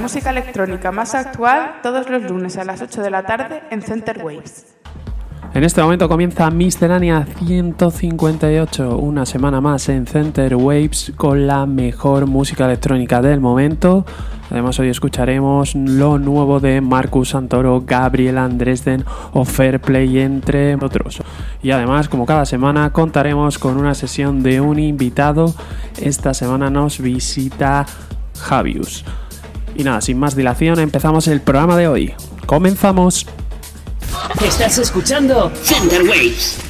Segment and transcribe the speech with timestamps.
[0.00, 4.24] Música electrónica más actual todos los lunes a las 8 de la tarde en Center
[4.24, 4.66] Waves.
[5.52, 12.26] En este momento comienza Miscelánea 158, una semana más en Center Waves con la mejor
[12.26, 14.06] música electrónica del momento.
[14.50, 21.20] Además hoy escucharemos lo nuevo de Marcus Santoro, Gabriel Andresden o Fairplay entre otros.
[21.62, 25.52] Y además, como cada semana, contaremos con una sesión de un invitado.
[26.00, 27.86] Esta semana nos visita
[28.38, 29.04] Javius.
[29.74, 32.14] Y nada, sin más dilación, empezamos el programa de hoy.
[32.46, 33.26] ¡Comenzamos!
[34.44, 36.69] Estás escuchando Center Waves.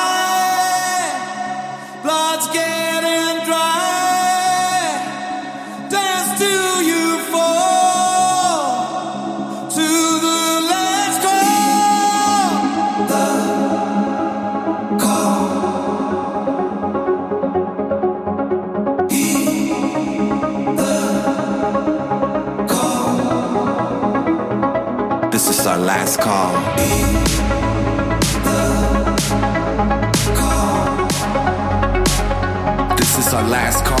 [33.51, 34.00] last call.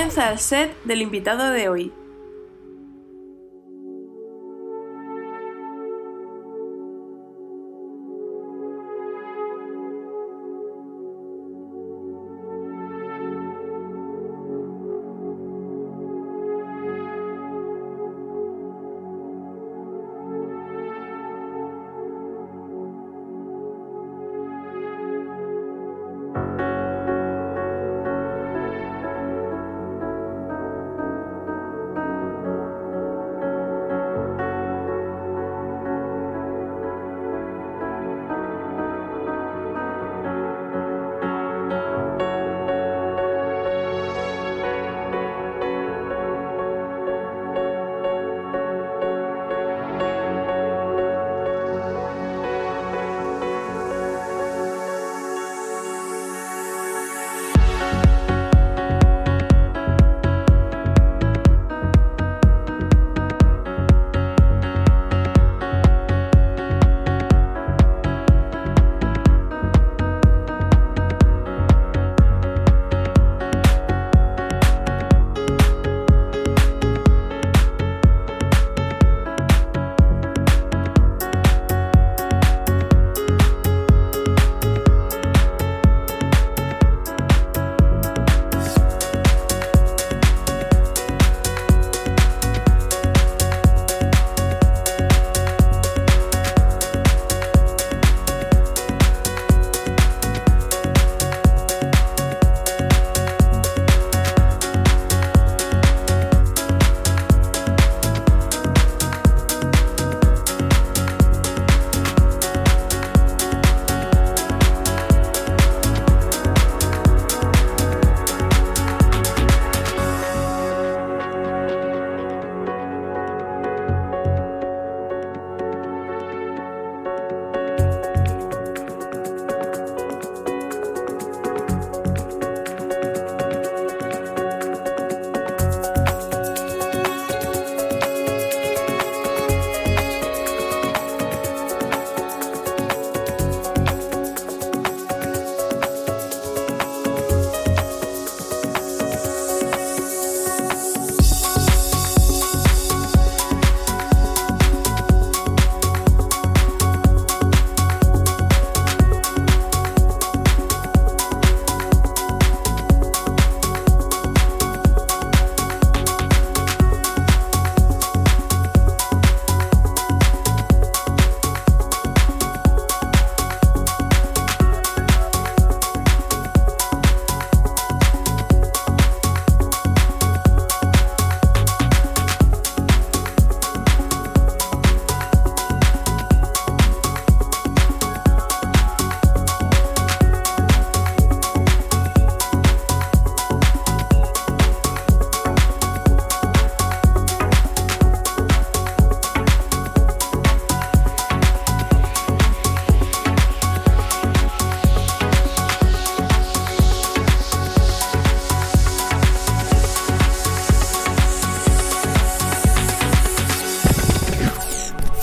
[0.00, 1.92] Comienza el set del invitado de hoy.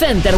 [0.07, 0.37] Center